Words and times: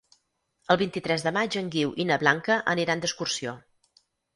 El 0.75 0.79
vint-i-tres 0.83 1.27
de 1.27 1.35
maig 1.37 1.59
en 1.63 1.71
Guiu 1.77 1.95
i 2.05 2.09
na 2.13 2.21
Blanca 2.25 2.61
aniran 2.77 3.07
d'excursió. 3.09 3.61